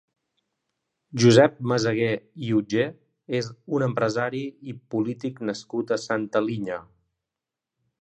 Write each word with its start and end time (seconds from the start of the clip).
Josep 1.23 1.59
Meseguer 1.71 2.15
i 2.47 2.49
Utgé 2.61 2.87
és 3.41 3.51
un 3.79 3.87
empresari 3.91 4.43
i 4.75 4.79
polític 4.97 5.41
nascut 5.53 5.99
a 5.99 6.03
Santa 6.09 6.47
Linya. 6.51 6.85